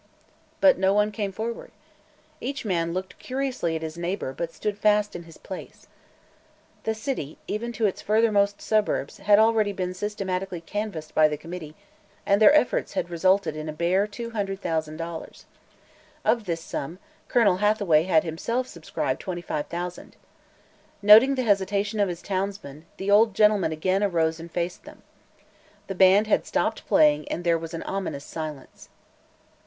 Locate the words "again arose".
23.71-24.39